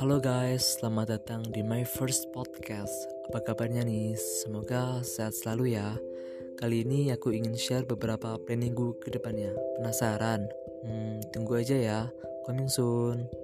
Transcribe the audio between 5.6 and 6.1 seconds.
ya.